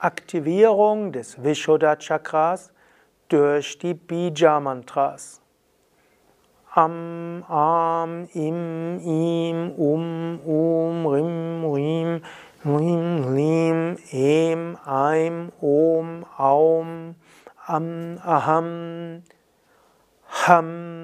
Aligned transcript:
Aktivierung 0.00 1.10
des 1.10 1.42
Vishuddha 1.42 1.96
Chakras 1.96 2.72
durch 3.28 3.78
die 3.78 3.94
Bija 3.94 4.60
Mantras. 4.60 5.40
Am, 6.72 7.42
Am, 7.48 8.28
Im, 8.32 9.00
Im, 9.00 9.72
Um, 9.76 10.40
Um, 10.46 11.04
Rim, 11.04 11.64
Rim, 11.64 12.22
Rim, 12.64 13.34
Lim, 13.34 13.96
Em, 14.12 14.78
Aim, 14.86 15.50
Om, 15.60 16.24
Aum, 16.36 17.16
Am, 17.66 18.18
Aham, 18.24 19.24
Ham. 20.46 20.97